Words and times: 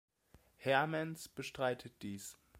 Hermens 0.57 1.29
bestreitet 1.29 2.01
dies. 2.01 2.35